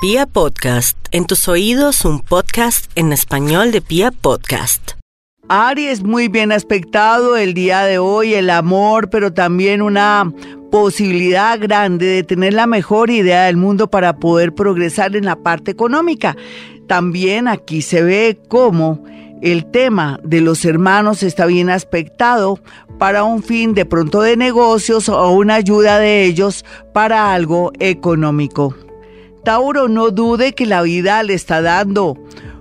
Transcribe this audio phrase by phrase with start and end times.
[0.00, 4.92] Pia Podcast, en tus oídos un podcast en español de Pia Podcast.
[5.48, 10.32] Aries, muy bien aspectado el día de hoy, el amor, pero también una
[10.70, 15.72] posibilidad grande de tener la mejor idea del mundo para poder progresar en la parte
[15.72, 16.36] económica.
[16.86, 19.02] También aquí se ve cómo
[19.42, 22.60] el tema de los hermanos está bien aspectado
[23.00, 28.76] para un fin de pronto de negocios o una ayuda de ellos para algo económico.
[29.48, 32.18] Tauro, no dude que la vida le está dando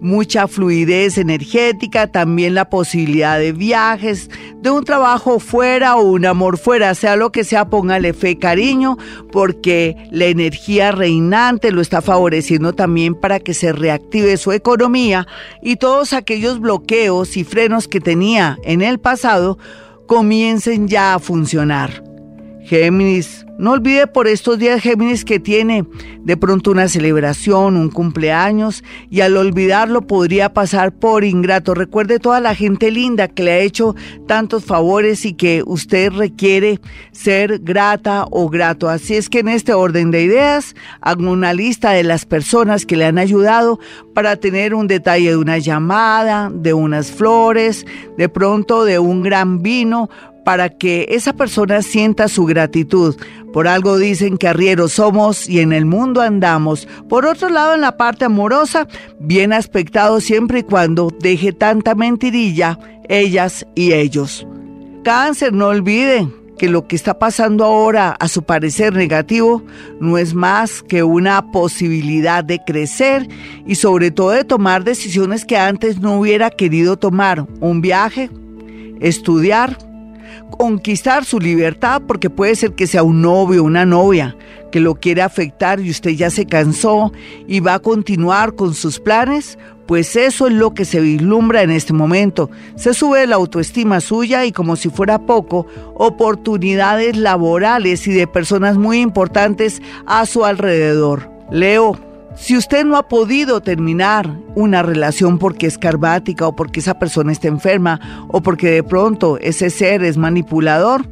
[0.00, 4.30] mucha fluidez energética, también la posibilidad de viajes,
[4.62, 8.96] de un trabajo fuera o un amor fuera, sea lo que sea, póngale fe, cariño,
[9.30, 15.26] porque la energía reinante lo está favoreciendo también para que se reactive su economía
[15.60, 19.58] y todos aquellos bloqueos y frenos que tenía en el pasado
[20.06, 22.09] comiencen ya a funcionar.
[22.70, 25.84] Géminis, no olvide por estos días Géminis que tiene
[26.20, 31.74] de pronto una celebración, un cumpleaños y al olvidarlo podría pasar por ingrato.
[31.74, 33.96] Recuerde toda la gente linda que le ha hecho
[34.28, 36.78] tantos favores y que usted requiere
[37.10, 38.88] ser grata o grato.
[38.88, 42.96] Así es que en este orden de ideas hago una lista de las personas que
[42.96, 43.80] le han ayudado
[44.14, 47.84] para tener un detalle de una llamada, de unas flores,
[48.16, 50.08] de pronto de un gran vino
[50.44, 53.16] para que esa persona sienta su gratitud.
[53.52, 56.86] Por algo dicen que arrieros somos y en el mundo andamos.
[57.08, 58.86] Por otro lado, en la parte amorosa,
[59.18, 64.46] bien aspectado siempre y cuando deje tanta mentirilla, ellas y ellos.
[65.02, 66.28] Cáncer, no olvide
[66.60, 69.64] que lo que está pasando ahora, a su parecer negativo,
[69.98, 73.26] no es más que una posibilidad de crecer
[73.66, 77.46] y sobre todo de tomar decisiones que antes no hubiera querido tomar.
[77.60, 78.28] Un viaje,
[79.00, 79.78] estudiar,
[80.50, 84.36] conquistar su libertad porque puede ser que sea un novio, una novia
[84.70, 87.12] que lo quiere afectar y usted ya se cansó
[87.46, 91.70] y va a continuar con sus planes, pues eso es lo que se vislumbra en
[91.70, 92.50] este momento.
[92.76, 98.76] Se sube la autoestima suya y como si fuera poco, oportunidades laborales y de personas
[98.76, 101.30] muy importantes a su alrededor.
[101.50, 101.98] Leo,
[102.36, 107.32] si usted no ha podido terminar una relación porque es carbática o porque esa persona
[107.32, 111.06] está enferma o porque de pronto ese ser es manipulador,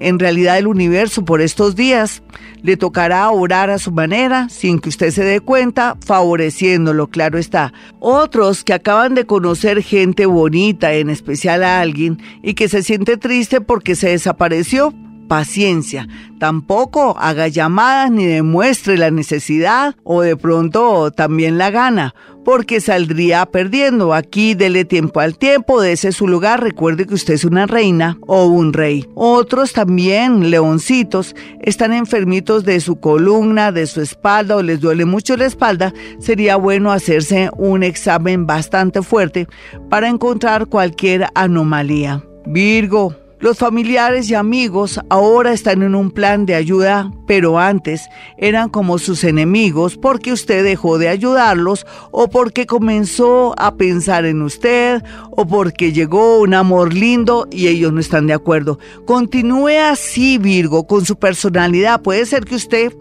[0.00, 2.22] en realidad el universo por estos días
[2.62, 7.72] le tocará orar a su manera, sin que usted se dé cuenta, favoreciéndolo, claro está.
[7.98, 13.16] Otros que acaban de conocer gente bonita, en especial a alguien, y que se siente
[13.16, 14.92] triste porque se desapareció,
[15.26, 16.08] paciencia.
[16.38, 22.14] Tampoco haga llamadas ni demuestre la necesidad o de pronto también la gana,
[22.44, 24.12] porque saldría perdiendo.
[24.12, 26.62] Aquí dele tiempo al tiempo, ese su lugar.
[26.62, 29.06] Recuerde que usted es una reina o un rey.
[29.14, 35.36] Otros también, leoncitos, están enfermitos de su columna, de su espalda o les duele mucho
[35.36, 35.92] la espalda.
[36.18, 39.48] Sería bueno hacerse un examen bastante fuerte
[39.88, 42.22] para encontrar cualquier anomalía.
[42.46, 48.08] Virgo, los familiares y amigos ahora están en un plan de ayuda, pero antes
[48.38, 54.40] eran como sus enemigos porque usted dejó de ayudarlos o porque comenzó a pensar en
[54.40, 58.78] usted o porque llegó un amor lindo y ellos no están de acuerdo.
[59.04, 62.00] Continúe así, Virgo, con su personalidad.
[62.00, 62.92] Puede ser que usted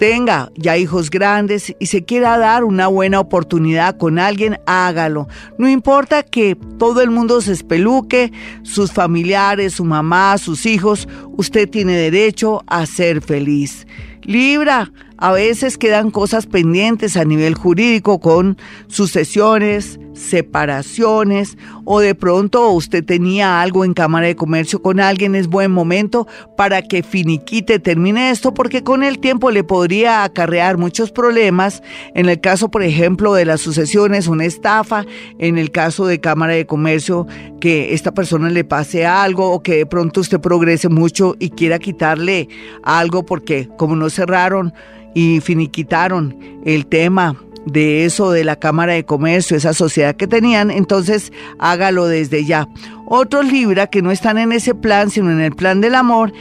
[0.00, 5.28] tenga ya hijos grandes y se quiera dar una buena oportunidad con alguien, hágalo.
[5.58, 11.06] No importa que todo el mundo se espeluque, sus familiares, su mamá, sus hijos,
[11.36, 13.86] usted tiene derecho a ser feliz.
[14.22, 18.56] Libra, a veces quedan cosas pendientes a nivel jurídico con
[18.88, 25.48] sucesiones, separaciones o de pronto usted tenía algo en Cámara de Comercio con alguien, es
[25.48, 26.26] buen momento
[26.56, 31.82] para que finiquite, termine esto porque con el tiempo le podría acarrear muchos problemas.
[32.14, 35.04] En el caso, por ejemplo, de las sucesiones, una estafa,
[35.38, 37.26] en el caso de Cámara de Comercio,
[37.60, 41.78] que esta persona le pase algo o que de pronto usted progrese mucho y quiera
[41.78, 42.48] quitarle
[42.82, 44.72] algo porque como no cerraron,
[45.14, 47.36] y finiquitaron el tema
[47.66, 52.68] de eso de la Cámara de Comercio, esa sociedad que tenían, entonces hágalo desde ya.
[53.06, 56.32] Otros Libra que no están en ese plan, sino en el plan del amor,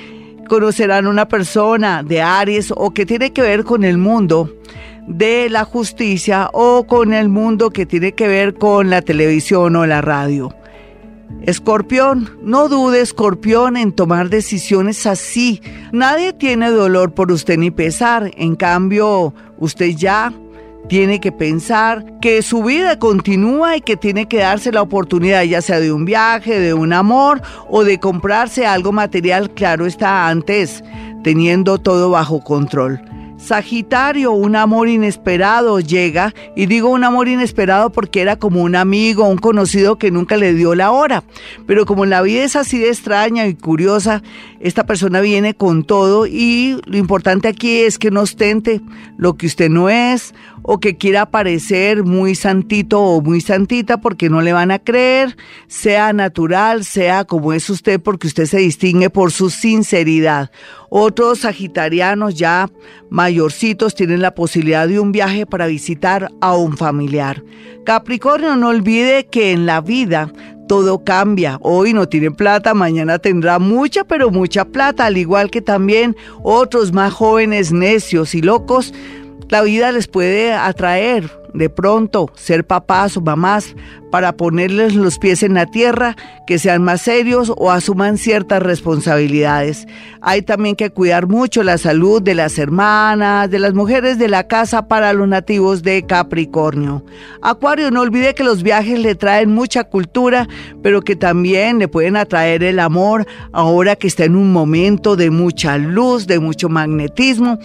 [0.48, 4.50] conocerán una persona de Aries o que tiene que ver con el mundo
[5.07, 9.86] de la justicia o con el mundo que tiene que ver con la televisión o
[9.86, 10.54] la radio.
[11.42, 15.62] Escorpión, no dude, Escorpión, en tomar decisiones así.
[15.92, 18.31] Nadie tiene dolor por usted ni pesar.
[18.36, 20.33] En cambio, usted ya
[20.87, 25.61] tiene que pensar que su vida continúa y que tiene que darse la oportunidad, ya
[25.61, 30.83] sea de un viaje, de un amor o de comprarse algo material, claro está antes,
[31.23, 33.01] teniendo todo bajo control.
[33.39, 39.24] Sagitario, un amor inesperado llega, y digo un amor inesperado porque era como un amigo,
[39.24, 41.24] un conocido que nunca le dio la hora.
[41.65, 44.21] Pero como la vida es así de extraña y curiosa,
[44.59, 48.81] esta persona viene con todo y lo importante aquí es que no ostente
[49.18, 54.30] lo que usted no es o que quiera parecer muy santito o muy santita porque
[54.30, 55.38] no le van a creer,
[55.68, 60.51] sea natural, sea como es usted porque usted se distingue por su sinceridad.
[60.89, 62.69] Otros sagitarianos ya
[63.29, 67.43] mayorcitos tienen la posibilidad de un viaje para visitar a un familiar.
[67.85, 70.33] Capricornio, no olvide que en la vida
[70.67, 71.59] todo cambia.
[71.61, 76.91] Hoy no tiene plata, mañana tendrá mucha, pero mucha plata, al igual que también otros
[76.91, 78.95] más jóvenes necios y locos
[79.49, 83.75] la vida les puede atraer de pronto ser papás o mamás
[84.11, 86.15] para ponerles los pies en la tierra,
[86.47, 89.87] que sean más serios o asuman ciertas responsabilidades.
[90.21, 94.47] Hay también que cuidar mucho la salud de las hermanas, de las mujeres de la
[94.47, 97.05] casa para los nativos de Capricornio.
[97.41, 100.47] Acuario, no olvide que los viajes le traen mucha cultura,
[100.81, 105.29] pero que también le pueden atraer el amor ahora que está en un momento de
[105.29, 107.59] mucha luz, de mucho magnetismo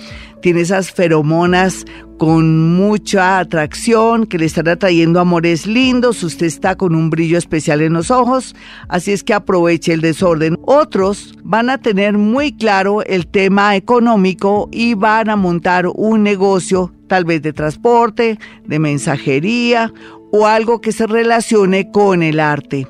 [0.45, 1.87] tiene esas feromonas
[2.19, 7.81] con mucha atracción, que le están atrayendo amores lindos, usted está con un brillo especial
[7.81, 8.55] en los ojos,
[8.89, 10.59] así es que aproveche el desorden.
[10.65, 16.93] Otros van a tener muy claro el tema económico y van a montar un negocio
[17.09, 19.93] tal vez de transporte, de mensajería
[20.31, 22.89] o algo que se relacione con el arte.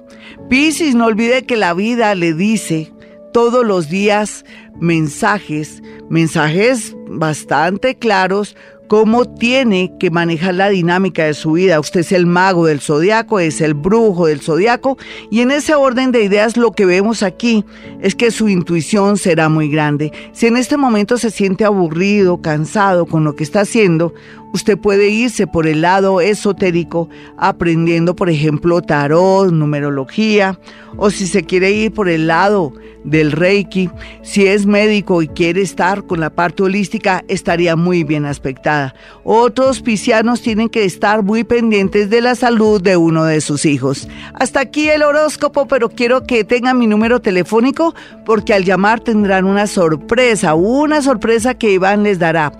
[0.48, 2.92] Piscis, no olvide que la vida le dice
[3.32, 4.44] todos los días
[4.80, 8.56] mensajes, mensajes bastante claros
[8.88, 11.80] cómo tiene que manejar la dinámica de su vida.
[11.80, 14.98] Usted es el mago del zodiaco, es el brujo del zodiaco,
[15.30, 17.64] y en ese orden de ideas lo que vemos aquí
[18.00, 20.12] es que su intuición será muy grande.
[20.32, 24.14] Si en este momento se siente aburrido, cansado con lo que está haciendo,
[24.54, 30.60] usted puede irse por el lado esotérico aprendiendo, por ejemplo, tarot, numerología,
[30.96, 32.72] o si se quiere ir por el lado
[33.02, 33.90] del Reiki,
[34.22, 38.94] si es médico y quiere estar con la parte holística, estaría muy bien aspectada.
[39.24, 44.08] Otros piscianos tienen que estar muy pendientes de la salud de uno de sus hijos.
[44.34, 49.44] Hasta aquí el horóscopo, pero quiero que tengan mi número telefónico porque al llamar tendrán
[49.44, 52.52] una sorpresa, una sorpresa que Iván les dará.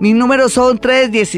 [0.00, 0.78] Mis números son